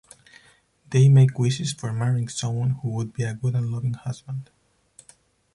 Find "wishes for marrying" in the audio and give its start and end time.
1.37-2.27